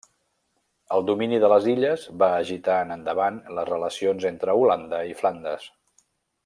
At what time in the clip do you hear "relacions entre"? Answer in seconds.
3.73-4.61